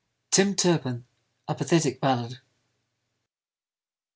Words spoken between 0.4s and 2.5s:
TURPIN. A PATHETIC BALLAD.